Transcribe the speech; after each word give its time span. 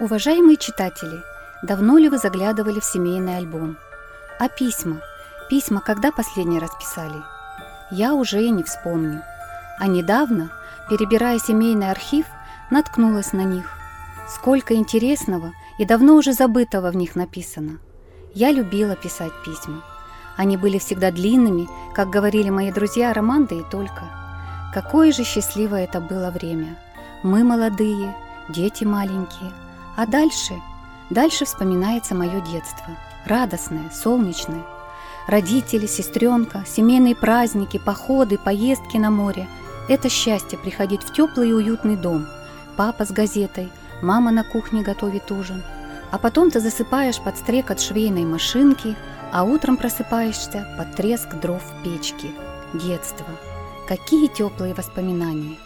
Уважаемые 0.00 0.56
читатели, 0.56 1.22
давно 1.62 1.98
ли 1.98 2.08
вы 2.08 2.18
заглядывали 2.18 2.80
в 2.80 2.84
семейный 2.84 3.36
альбом? 3.36 3.76
А 4.40 4.48
письма? 4.48 5.00
Письма 5.48 5.80
когда 5.80 6.10
последний 6.10 6.58
раз 6.58 6.70
писали? 6.80 7.22
Я 7.92 8.14
уже 8.14 8.42
и 8.42 8.50
не 8.50 8.64
вспомню. 8.64 9.22
А 9.78 9.86
недавно, 9.86 10.50
перебирая 10.90 11.38
семейный 11.38 11.92
архив, 11.92 12.26
наткнулась 12.72 13.32
на 13.32 13.42
них. 13.42 13.70
Сколько 14.28 14.74
интересного 14.74 15.52
и 15.78 15.84
давно 15.84 16.16
уже 16.16 16.32
забытого 16.32 16.90
в 16.90 16.96
них 16.96 17.14
написано. 17.14 17.78
Я 18.34 18.50
любила 18.50 18.96
писать 18.96 19.32
письма. 19.44 19.84
Они 20.36 20.56
были 20.56 20.78
всегда 20.78 21.12
длинными, 21.12 21.68
как 21.94 22.10
говорили 22.10 22.50
мои 22.50 22.72
друзья 22.72 23.12
Романда 23.12 23.54
и 23.54 23.62
только. 23.70 24.10
Какое 24.74 25.12
же 25.12 25.22
счастливое 25.22 25.84
это 25.84 26.00
было 26.00 26.32
время. 26.32 26.76
Мы 27.22 27.44
молодые, 27.44 28.12
дети 28.48 28.82
маленькие– 28.82 29.52
а 29.96 30.06
дальше? 30.06 30.54
Дальше 31.10 31.44
вспоминается 31.44 32.14
мое 32.14 32.40
детство. 32.40 32.96
Радостное, 33.26 33.90
солнечное. 33.90 34.64
Родители, 35.26 35.86
сестренка, 35.86 36.64
семейные 36.66 37.14
праздники, 37.14 37.78
походы, 37.78 38.38
поездки 38.38 38.96
на 38.96 39.10
море. 39.10 39.48
Это 39.88 40.08
счастье 40.08 40.58
приходить 40.58 41.02
в 41.02 41.12
теплый 41.12 41.50
и 41.50 41.52
уютный 41.52 41.96
дом. 41.96 42.26
Папа 42.76 43.04
с 43.04 43.10
газетой, 43.10 43.70
мама 44.02 44.30
на 44.30 44.44
кухне 44.44 44.82
готовит 44.82 45.30
ужин. 45.30 45.62
А 46.10 46.18
потом 46.18 46.50
ты 46.50 46.60
засыпаешь 46.60 47.20
под 47.20 47.36
стрекот 47.38 47.80
швейной 47.80 48.24
машинки, 48.24 48.96
а 49.32 49.44
утром 49.44 49.76
просыпаешься 49.76 50.66
под 50.78 50.94
треск 50.94 51.34
дров 51.34 51.62
в 51.62 51.82
печке. 51.82 52.28
Детство. 52.72 53.26
Какие 53.88 54.28
теплые 54.28 54.74
воспоминания. 54.74 55.56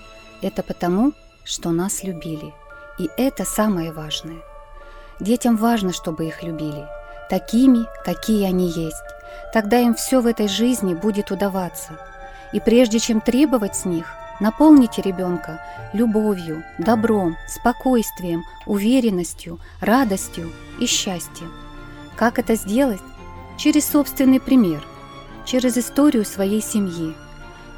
Это 0.41 0.63
потому, 0.63 1.13
что 1.45 1.71
нас 1.71 2.03
любили. 2.05 2.53
И 2.99 3.09
это 3.17 3.45
самое 3.45 3.93
важное. 3.93 4.43
Детям 5.21 5.57
важно, 5.57 5.93
чтобы 5.93 6.27
их 6.27 6.43
любили, 6.43 6.87
такими, 7.31 7.87
какие 8.05 8.45
они 8.45 8.69
есть. 8.69 8.97
Тогда 9.53 9.79
им 9.79 9.95
все 9.95 10.21
в 10.21 10.27
этой 10.27 10.49
жизни 10.49 10.95
будет 10.95 11.31
удаваться. 11.31 11.99
И 12.53 12.61
прежде 12.61 12.99
чем 12.99 13.21
требовать 13.21 13.77
с 13.77 13.85
них, 13.85 14.13
наполните 14.41 15.03
ребенка 15.03 15.61
любовью, 15.93 16.65
добром, 16.79 17.37
спокойствием, 17.47 18.43
уверенностью, 18.67 19.61
радостью 19.81 20.53
и 20.81 20.87
счастьем. 20.87 21.53
Как 22.17 22.39
это 22.39 22.57
сделать? 22.57 23.01
Через 23.57 23.89
собственный 23.89 24.41
пример, 24.41 24.83
через 25.45 25.77
историю 25.77 26.25
своей 26.25 26.63
семьи. 26.63 27.15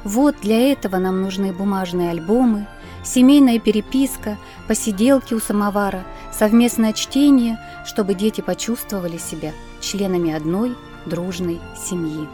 Вот 0.03 0.35
для 0.41 0.71
этого 0.71 0.97
нам 0.97 1.21
нужны 1.21 1.53
бумажные 1.53 2.09
альбомы– 2.09 2.65
семейная 3.03 3.59
переписка, 3.59 4.37
посиделки 4.67 5.33
у 5.33 5.39
самовара, 5.39 6.03
совместное 6.31 6.93
чтение, 6.93 7.59
чтобы 7.85 8.13
дети 8.13 8.41
почувствовали 8.41 9.17
себя 9.17 9.53
членами 9.79 10.33
одной 10.33 10.75
дружной 11.05 11.59
семьи. 11.75 12.27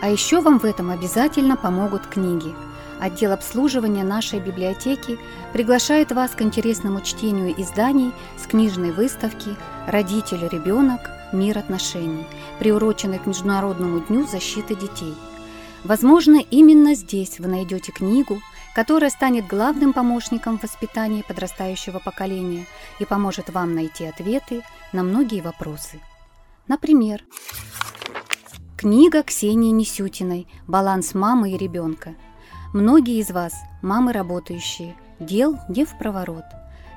А 0.00 0.08
еще 0.08 0.40
вам 0.40 0.58
в 0.58 0.64
этом 0.64 0.90
обязательно 0.90 1.56
помогут 1.56 2.06
книги. 2.06 2.54
Отдел 3.00 3.32
обслуживания 3.32 4.02
нашей 4.02 4.40
библиотеки 4.40 5.18
приглашает 5.52 6.12
вас 6.12 6.32
к 6.32 6.42
интересному 6.42 7.00
чтению 7.00 7.54
изданий 7.60 8.12
с 8.36 8.46
книжной 8.46 8.90
выставки 8.90 9.56
«Родитель-ребенок. 9.86 11.10
Мир 11.32 11.58
отношений», 11.58 12.26
приуроченной 12.58 13.18
к 13.18 13.26
Международному 13.26 14.00
дню 14.00 14.26
защиты 14.26 14.74
детей. 14.74 15.14
Возможно, 15.88 16.36
именно 16.50 16.94
здесь 16.94 17.40
вы 17.40 17.48
найдете 17.48 17.92
книгу, 17.92 18.42
которая 18.74 19.08
станет 19.08 19.46
главным 19.46 19.94
помощником 19.94 20.58
в 20.58 20.62
воспитании 20.62 21.24
подрастающего 21.26 21.98
поколения 21.98 22.66
и 22.98 23.06
поможет 23.06 23.48
вам 23.48 23.74
найти 23.74 24.04
ответы 24.04 24.62
на 24.92 25.02
многие 25.02 25.40
вопросы. 25.40 25.98
Например, 26.66 27.24
книга 28.76 29.22
Ксении 29.22 29.70
Несютиной 29.70 30.46
«Баланс 30.66 31.14
мамы 31.14 31.52
и 31.52 31.56
ребенка». 31.56 32.16
Многие 32.74 33.18
из 33.18 33.30
вас– 33.30 33.54
мамы 33.82 34.12
работающие, 34.12 34.94
дел 35.18 35.58
не 35.70 35.86
в 35.86 35.96
проворот. 35.96 36.44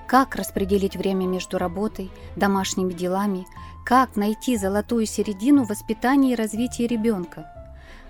Как 0.05 0.35
распределить 0.35 0.97
время 0.97 1.27
между 1.27 1.57
работой, 1.57 2.11
домашними 2.35 2.91
делами, 2.91 3.47
как 3.85 4.17
найти 4.17 4.57
золотую 4.57 5.05
середину 5.05 5.63
в 5.63 5.69
воспитании 5.69 6.33
и 6.33 6.35
развитии 6.35 6.83
ребенка– 6.83 7.49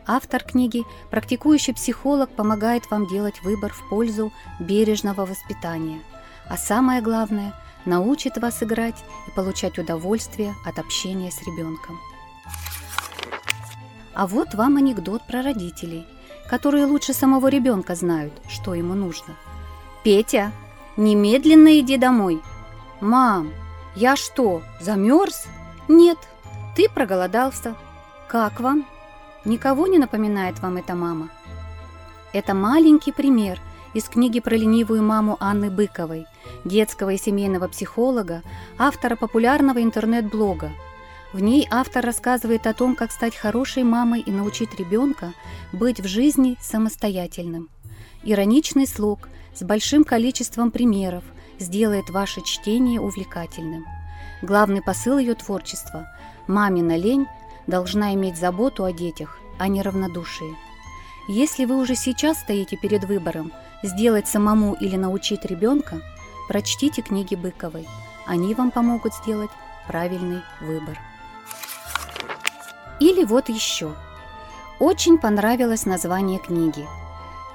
Автор 0.08 0.44
книги, 0.44 0.84
практикующий 1.10 1.74
психолог, 1.74 2.30
помогает 2.32 2.90
вам 2.90 3.08
делать 3.08 3.42
выбор 3.44 3.72
в 3.72 3.90
пользу 3.90 4.32
бережного 4.60 5.26
воспитания. 5.26 6.02
А 6.50 6.58
самое 6.58 7.02
главное, 7.02 7.54
научит 7.86 8.38
вас 8.38 8.64
играть 8.64 9.04
и 9.28 9.32
получать 9.32 9.78
удовольствие 9.78 10.54
от 10.66 10.80
общения 10.80 11.32
с 11.32 11.42
ребенком. 11.44 12.00
А 14.14 14.28
вот 14.28 14.54
вам 14.56 14.78
анекдот 14.78 15.26
про 15.28 15.42
родителей, 15.42 16.06
которые 16.50 16.86
лучше 16.86 17.14
самого 17.14 17.48
ребенка 17.48 17.96
знают, 17.96 18.34
что 18.50 18.74
ему 18.74 18.94
нужно. 18.94 19.36
«Петя, 20.04 20.52
немедленно 20.98 21.80
иди 21.80 21.98
домой!» 21.98 22.42
«Мам, 23.00 23.52
я 23.96 24.16
что, 24.16 24.62
замерз?» 24.80 25.46
«Нет, 25.88 26.18
ты 26.76 26.90
проголодался. 26.90 27.76
Как 28.28 28.60
вам?» 28.60 28.86
Никого 29.44 29.88
не 29.88 29.98
напоминает 29.98 30.60
вам 30.60 30.78
эта 30.78 30.94
мама? 30.94 31.30
Это 32.32 32.54
маленький 32.54 33.12
пример 33.12 33.60
из 33.94 34.08
книги 34.08 34.40
про 34.40 34.56
ленивую 34.56 35.02
маму 35.02 35.36
Анны 35.40 35.72
Быковой, 35.72 36.28
детского 36.64 37.10
и 37.10 37.18
семейного 37.18 37.68
психолога, 37.68 38.44
автора 38.78 39.16
популярного 39.16 39.82
интернет-блога. 39.82 40.72
В 41.34 41.42
ней 41.42 41.68
автор 41.72 42.06
рассказывает 42.06 42.68
о 42.68 42.74
том, 42.74 42.96
как 42.96 43.12
стать 43.12 43.36
хорошей 43.36 43.84
мамой 43.84 44.22
и 44.22 44.32
научить 44.32 44.78
ребенка 44.78 45.34
быть 45.74 46.00
в 46.00 46.08
жизни 46.08 46.58
самостоятельным. 46.62 47.70
Ироничный 48.24 48.86
слог 48.86 49.28
с 49.56 49.64
большим 49.64 50.04
количеством 50.04 50.70
примеров 50.70 51.24
сделает 51.58 52.10
ваше 52.10 52.42
чтение 52.42 53.02
увлекательным. 53.02 53.86
Главный 54.44 54.84
посыл 54.84 55.18
ее 55.18 55.34
творчества– 55.34 56.08
мамина 56.48 56.96
лень 56.96 57.28
должна 57.68 58.14
иметь 58.14 58.38
заботу 58.38 58.84
о 58.84 58.92
детях, 58.92 59.38
а 59.58 59.68
не 59.68 59.82
равнодушие. 59.82 60.56
Если 61.28 61.66
вы 61.66 61.78
уже 61.78 61.96
сейчас 61.96 62.40
стоите 62.40 62.78
перед 62.78 63.04
выбором 63.06 63.52
сделать 63.84 64.28
самому 64.28 64.74
или 64.74 64.96
научить 64.96 65.46
ребенка, 65.46 66.02
прочтите 66.48 67.02
книги 67.02 67.36
Быковой. 67.36 67.88
Они 68.26 68.54
вам 68.54 68.72
помогут 68.72 69.14
сделать 69.14 69.52
правильный 69.88 70.42
выбор. 70.60 70.98
Или 73.00 73.24
вот 73.24 73.50
еще. 73.50 73.94
Очень 74.80 75.18
понравилось 75.18 75.86
название 75.86 76.40
книги. 76.40 76.88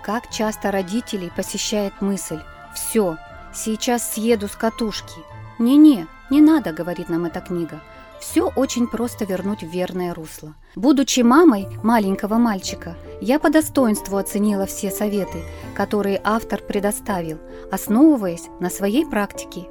Как 0.02 0.30
часто 0.30 0.70
родителей 0.70 1.30
посещает 1.34 2.00
мысль 2.00 2.40
«Все, 2.74 3.16
сейчас 3.52 4.14
съеду 4.14 4.48
с 4.48 4.56
катушки». 4.56 5.20
«Не-не, 5.58 6.06
не 6.30 6.40
надо»,— 6.40 6.72
говорит 6.72 7.08
нам 7.08 7.24
эта 7.24 7.40
книга. 7.40 7.80
Все 8.20 8.50
очень 8.56 8.86
просто 8.86 9.24
вернуть 9.24 9.62
в 9.62 9.68
верное 9.68 10.14
русло. 10.14 10.54
Будучи 10.74 11.20
мамой 11.20 11.68
маленького 11.82 12.36
мальчика, 12.36 12.96
я 13.20 13.38
по 13.38 13.50
достоинству 13.50 14.16
оценила 14.16 14.66
все 14.66 14.90
советы, 14.90 15.42
которые 15.74 16.20
автор 16.22 16.60
предоставил, 16.62 17.38
основываясь 17.70 18.48
на 18.60 18.70
своей 18.70 19.06
практике. 19.06 19.66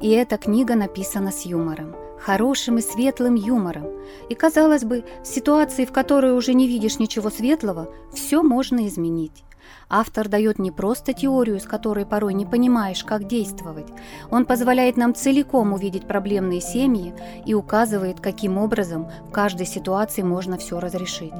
И 0.00 0.10
эта 0.10 0.36
книга 0.36 0.74
написана 0.74 1.30
с 1.30 1.44
юмором, 1.44 1.94
хорошим 2.20 2.78
и 2.78 2.82
светлым 2.82 3.34
юмором. 3.34 3.86
И 4.28 4.34
казалось 4.34 4.84
бы, 4.84 5.04
в 5.22 5.26
ситуации, 5.26 5.84
в 5.84 5.92
которой 5.92 6.32
уже 6.32 6.54
не 6.54 6.66
видишь 6.66 6.98
ничего 6.98 7.30
светлого, 7.30 7.88
все 8.12 8.42
можно 8.42 8.86
изменить. 8.86 9.44
Автор 9.88 10.28
дает 10.28 10.58
не 10.58 10.70
просто 10.70 11.12
теорию, 11.12 11.60
с 11.60 11.64
которой 11.64 12.06
порой 12.06 12.34
не 12.34 12.44
понимаешь, 12.44 13.04
как 13.04 13.26
действовать. 13.26 13.86
Он 14.30 14.44
позволяет 14.44 14.96
нам 14.96 15.14
целиком 15.14 15.72
увидеть 15.72 16.06
проблемные 16.06 16.60
семьи 16.60 17.14
и 17.46 17.54
указывает, 17.54 18.20
каким 18.20 18.58
образом 18.58 19.08
в 19.26 19.30
каждой 19.30 19.66
ситуации 19.66 20.22
можно 20.22 20.58
все 20.58 20.80
разрешить. 20.80 21.32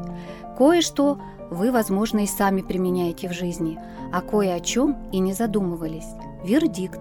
Кое-что 0.56 1.18
вы, 1.50 1.70
возможно, 1.70 2.20
и 2.20 2.26
сами 2.26 2.62
применяете 2.62 3.28
в 3.28 3.32
жизни, 3.32 3.78
а 4.12 4.20
кое 4.20 4.54
о 4.54 4.60
чем 4.60 4.96
и 5.12 5.18
не 5.18 5.32
задумывались. 5.32 6.08
Вердикт. 6.44 7.00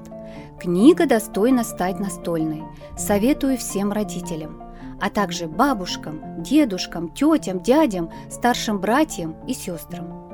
Книга 0.60 1.06
достойна 1.06 1.63
стать 1.63 2.00
настольной. 2.00 2.63
Советую 2.98 3.57
всем 3.57 3.92
родителям 3.92 4.68
а 5.00 5.10
также 5.10 5.48
бабушкам, 5.48 6.42
дедушкам, 6.42 7.10
тетям, 7.10 7.60
дядям, 7.62 8.10
старшим 8.30 8.80
братьям 8.80 9.36
и 9.48 9.54
сестрам. 9.54 10.27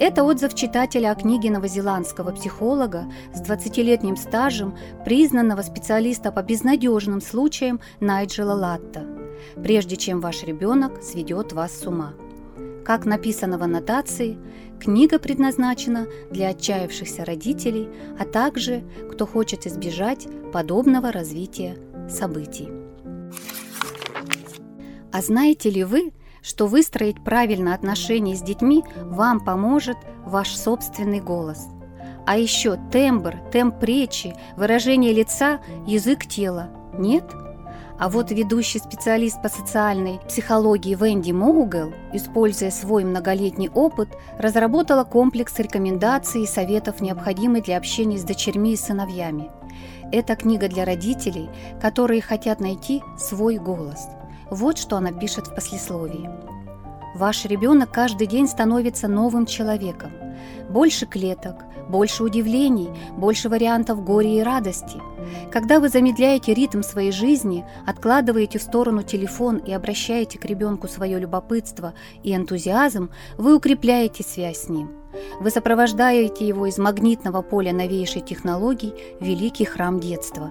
Это 0.00 0.24
отзыв 0.24 0.54
читателя 0.54 1.10
о 1.10 1.14
книге 1.14 1.50
новозеландского 1.50 2.30
психолога 2.30 3.04
с 3.34 3.42
20-летним 3.42 4.16
стажем, 4.16 4.74
признанного 5.04 5.60
специалиста 5.60 6.32
по 6.32 6.42
безнадежным 6.42 7.20
случаям 7.20 7.80
Найджела 8.00 8.54
Латта, 8.54 9.04
прежде 9.62 9.96
чем 9.96 10.22
ваш 10.22 10.42
ребенок 10.42 11.02
сведет 11.02 11.52
вас 11.52 11.78
с 11.78 11.86
ума. 11.86 12.14
Как 12.82 13.04
написано 13.04 13.58
в 13.58 13.62
аннотации, 13.62 14.38
книга 14.80 15.18
предназначена 15.18 16.06
для 16.30 16.48
отчаявшихся 16.48 17.26
родителей, 17.26 17.86
а 18.18 18.24
также 18.24 18.82
кто 19.12 19.26
хочет 19.26 19.66
избежать 19.66 20.26
подобного 20.50 21.12
развития 21.12 21.76
событий. 22.08 22.70
А 25.12 25.20
знаете 25.20 25.68
ли 25.68 25.84
вы, 25.84 26.12
что 26.42 26.66
выстроить 26.66 27.22
правильно 27.22 27.74
отношения 27.74 28.36
с 28.36 28.42
детьми 28.42 28.84
вам 29.02 29.40
поможет 29.40 29.96
ваш 30.24 30.56
собственный 30.56 31.20
голос? 31.20 31.68
А 32.26 32.36
еще 32.36 32.78
тембр, 32.92 33.36
темп 33.52 33.82
речи, 33.82 34.34
выражение 34.56 35.12
лица, 35.12 35.60
язык 35.86 36.26
тела. 36.26 36.70
Нет? 36.98 37.24
А 37.98 38.08
вот 38.08 38.30
ведущий 38.30 38.78
специалист 38.78 39.42
по 39.42 39.50
социальной 39.50 40.20
психологии 40.26 40.94
Венди 40.94 41.32
Моугел, 41.32 41.92
используя 42.14 42.70
свой 42.70 43.04
многолетний 43.04 43.68
опыт, 43.68 44.08
разработала 44.38 45.04
комплекс 45.04 45.58
рекомендаций 45.58 46.44
и 46.44 46.46
советов, 46.46 47.02
необходимых 47.02 47.64
для 47.64 47.76
общения 47.76 48.16
с 48.16 48.22
дочерьми 48.22 48.72
и 48.72 48.76
сыновьями. 48.76 49.50
Это 50.12 50.34
книга 50.34 50.68
для 50.68 50.86
родителей, 50.86 51.50
которые 51.80 52.22
хотят 52.22 52.58
найти 52.58 53.02
свой 53.18 53.58
голос. 53.58 54.08
Вот 54.50 54.78
что 54.78 54.96
она 54.96 55.12
пишет 55.12 55.46
в 55.46 55.54
послесловии. 55.54 56.28
Ваш 57.14 57.44
ребенок 57.44 57.90
каждый 57.92 58.26
день 58.26 58.48
становится 58.48 59.08
новым 59.08 59.46
человеком. 59.46 60.10
Больше 60.68 61.06
клеток, 61.06 61.64
больше 61.88 62.22
удивлений, 62.22 62.88
больше 63.16 63.48
вариантов 63.48 64.04
горя 64.04 64.28
и 64.28 64.42
радости. 64.42 65.00
Когда 65.50 65.80
вы 65.80 65.88
замедляете 65.88 66.54
ритм 66.54 66.82
своей 66.82 67.12
жизни, 67.12 67.64
откладываете 67.86 68.58
в 68.58 68.62
сторону 68.62 69.02
телефон 69.02 69.58
и 69.58 69.72
обращаете 69.72 70.38
к 70.38 70.44
ребенку 70.44 70.88
свое 70.88 71.18
любопытство 71.18 71.94
и 72.22 72.34
энтузиазм, 72.34 73.10
вы 73.38 73.56
укрепляете 73.56 74.22
связь 74.22 74.62
с 74.62 74.68
ним. 74.68 74.90
Вы 75.40 75.50
сопровождаете 75.50 76.46
его 76.46 76.66
из 76.66 76.78
магнитного 76.78 77.42
поля 77.42 77.72
новейшей 77.72 78.22
технологий 78.22 78.94
в 79.20 79.24
великий 79.24 79.64
храм 79.64 79.98
детства. 79.98 80.50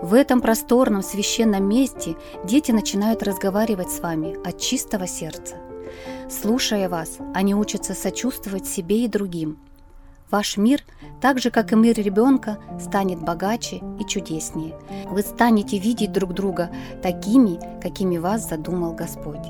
В 0.00 0.14
этом 0.14 0.40
просторном 0.40 1.02
священном 1.02 1.68
месте 1.68 2.16
дети 2.44 2.70
начинают 2.70 3.24
разговаривать 3.24 3.90
с 3.90 3.98
вами 3.98 4.36
от 4.46 4.60
чистого 4.60 5.08
сердца. 5.08 5.56
Слушая 6.30 6.88
вас, 6.88 7.18
они 7.34 7.54
учатся 7.54 7.94
сочувствовать 7.94 8.66
себе 8.66 9.04
и 9.04 9.08
другим. 9.08 9.58
Ваш 10.30 10.56
мир, 10.56 10.84
так 11.20 11.40
же 11.40 11.50
как 11.50 11.72
и 11.72 11.76
мир 11.76 11.96
ребенка, 11.96 12.58
станет 12.78 13.20
богаче 13.20 13.80
и 13.98 14.04
чудеснее. 14.04 14.78
Вы 15.06 15.22
станете 15.22 15.78
видеть 15.78 16.12
друг 16.12 16.32
друга 16.32 16.70
такими, 17.02 17.58
какими 17.80 18.18
вас 18.18 18.48
задумал 18.48 18.92
Господь. 18.92 19.46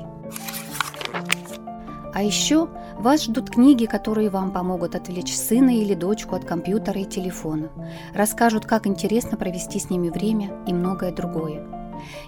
А 2.13 2.23
еще 2.23 2.69
вас 2.99 3.23
ждут 3.23 3.49
книги, 3.49 3.85
которые 3.85 4.29
вам 4.29 4.51
помогут 4.51 4.93
отвлечь 4.93 5.33
сына 5.33 5.69
или 5.69 5.95
дочку 5.95 6.35
от 6.35 6.43
компьютера 6.43 6.99
и 6.99 7.05
телефона, 7.05 7.69
расскажут, 8.13 8.65
как 8.65 8.85
интересно 8.85 9.37
провести 9.37 9.79
с 9.79 9.89
ними 9.89 10.09
время 10.09 10.51
и 10.67 10.73
многое 10.73 11.13
другое. 11.13 11.65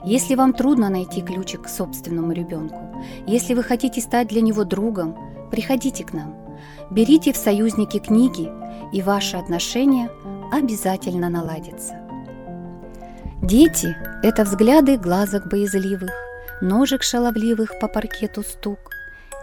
Если 0.06 0.36
вам 0.36 0.54
трудно 0.54 0.90
найти 0.90 1.22
ключик 1.22 1.64
к 1.64 1.70
собственному 1.70 2.32
ребенку, 2.32 2.80
если 3.28 3.54
вы 3.54 3.64
хотите 3.64 4.00
стать 4.02 4.30
для 4.30 4.42
него 4.42 4.64
другом, 4.64 5.18
приходите 5.52 6.06
к 6.06 6.14
нам. 6.14 6.36
Берите 6.90 7.34
в 7.34 7.38
союзники 7.38 8.00
книги, 8.00 8.50
и 8.94 9.02
ваши 9.02 9.38
отношения 9.38 10.10
обязательно 10.52 11.30
наладятся. 11.30 11.96
Дети– 13.42 13.96
это 14.24 14.44
взгляды 14.44 14.98
глазок 14.98 15.48
боязливых, 15.48 16.12
ножек 16.62 17.04
шаловливых 17.04 17.80
по 17.80 17.88
паркету 17.88 18.44
стук. 18.44 18.80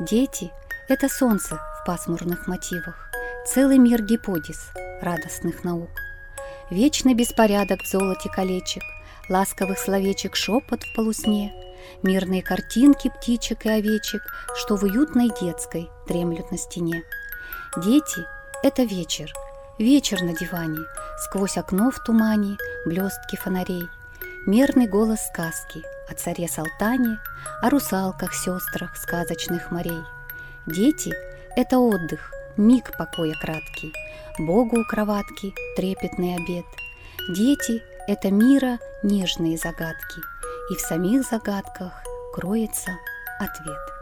Дети– 0.01 0.53
это 0.89 1.07
солнце 1.09 1.57
в 1.57 1.85
пасмурных 1.85 2.47
мотивах, 2.47 3.11
целый 3.47 3.77
мир 3.77 4.03
гиподиз 4.03 4.71
радостных 5.03 5.63
наук. 5.63 5.91
Вечный 6.71 7.13
беспорядок 7.13 7.83
в 7.83 7.91
золоте 7.91 8.31
колечек, 8.31 8.83
ласковых 9.29 9.79
словечек 9.79 10.35
шепот 10.35 10.83
в 10.83 10.95
полусне, 10.95 11.53
мирные 12.03 12.43
картинки 12.43 13.11
птичек 13.11 13.67
и 13.67 13.69
овечек, 13.69 14.23
что 14.57 14.77
в 14.77 14.83
уютной 14.83 15.31
детской 15.41 15.91
дремлют 16.07 16.51
на 16.51 16.57
стене. 16.57 17.05
Дети— 17.77 18.25
это 18.63 18.83
вечер, 18.83 19.31
вечер 19.79 20.23
на 20.23 20.35
диване, 20.35 20.81
сквозь 21.19 21.59
окно 21.59 21.91
в 21.91 22.03
тумане 22.03 22.57
блестки 22.87 23.37
фонарей, 23.37 23.89
мерный 24.47 24.87
голос 24.87 25.21
сказки 25.27 25.83
о 26.09 26.15
царе 26.15 26.49
Салтане, 26.49 27.19
о 27.61 27.69
русалках-сестрах 27.69 28.97
сказочных 28.97 29.71
морей. 29.71 30.03
Дети— 30.69 31.15
это 31.57 31.79
отдых, 31.79 32.31
миг 32.59 32.93
покоя 32.99 33.33
краткий, 33.41 33.91
Богу 34.39 34.81
у 34.81 34.85
кроватки 34.85 35.55
трепетный 35.77 36.35
обед. 36.35 36.67
Дети— 37.35 37.83
это 38.07 38.31
мира 38.31 38.79
нежные 39.03 39.57
загадки, 39.57 40.21
и 40.71 40.75
в 40.75 40.81
самих 40.81 41.23
загадках 41.23 41.93
кроется 42.35 42.91
ответ. 43.41 43.98